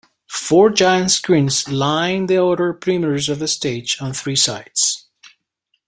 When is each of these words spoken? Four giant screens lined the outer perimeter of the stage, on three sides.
Four 0.31 0.71
giant 0.71 1.11
screens 1.11 1.69
lined 1.69 2.27
the 2.27 2.41
outer 2.41 2.73
perimeter 2.73 3.31
of 3.31 3.37
the 3.37 3.47
stage, 3.47 3.97
on 4.01 4.13
three 4.13 4.35
sides. 4.35 5.05